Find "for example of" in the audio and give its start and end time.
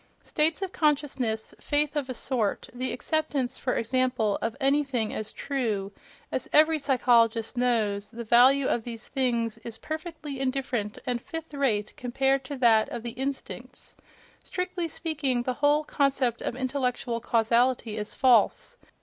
3.59-4.57